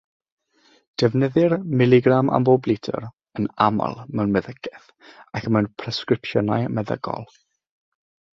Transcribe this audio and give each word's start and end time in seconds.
Defnyddir 1.01 1.51
miligram 1.81 2.31
am 2.37 2.47
bob 2.49 2.69
litr 2.71 2.97
yn 3.41 3.49
aml 3.67 3.95
mewn 4.21 4.33
meddygaeth 4.39 4.89
ac 5.41 5.51
mewn 5.53 5.69
presgripsiynau 5.83 6.67
meddygol. 6.81 7.31